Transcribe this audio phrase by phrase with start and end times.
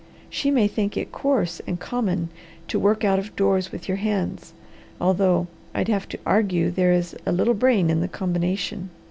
[0.31, 2.29] She may think it coarse and common
[2.69, 4.51] to work out of doors with your hands,
[4.99, 8.89] although I'd have to argue there is a little brain in the combination.